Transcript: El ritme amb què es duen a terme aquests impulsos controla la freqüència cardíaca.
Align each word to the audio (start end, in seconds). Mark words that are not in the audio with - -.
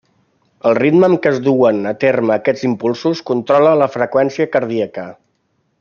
El 0.69 0.75
ritme 0.77 1.07
amb 1.11 1.19
què 1.25 1.33
es 1.33 1.37
duen 1.49 1.83
a 1.91 1.93
terme 2.05 2.33
aquests 2.37 2.67
impulsos 2.71 3.21
controla 3.31 3.75
la 3.83 3.89
freqüència 3.97 4.49
cardíaca. 4.57 5.09